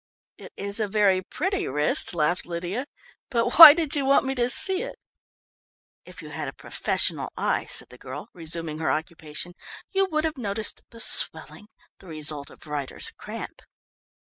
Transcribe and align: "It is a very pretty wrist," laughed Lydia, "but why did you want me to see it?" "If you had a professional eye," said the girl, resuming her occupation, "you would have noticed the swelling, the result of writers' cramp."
"It 0.39 0.51
is 0.57 0.79
a 0.79 0.87
very 0.87 1.21
pretty 1.21 1.67
wrist," 1.67 2.15
laughed 2.15 2.47
Lydia, 2.47 2.87
"but 3.29 3.59
why 3.59 3.75
did 3.75 3.95
you 3.95 4.03
want 4.03 4.25
me 4.25 4.33
to 4.33 4.49
see 4.49 4.81
it?" 4.81 4.95
"If 6.05 6.23
you 6.23 6.31
had 6.31 6.47
a 6.47 6.53
professional 6.53 7.31
eye," 7.37 7.65
said 7.65 7.89
the 7.89 7.99
girl, 7.99 8.27
resuming 8.33 8.79
her 8.79 8.89
occupation, 8.89 9.53
"you 9.91 10.07
would 10.09 10.23
have 10.23 10.39
noticed 10.39 10.81
the 10.89 10.99
swelling, 10.99 11.67
the 11.99 12.07
result 12.07 12.49
of 12.49 12.65
writers' 12.65 13.11
cramp." 13.11 13.61